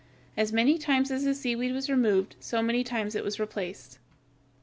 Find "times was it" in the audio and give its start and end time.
2.83-3.39